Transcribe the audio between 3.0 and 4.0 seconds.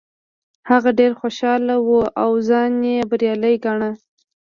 بریالی ګاڼه.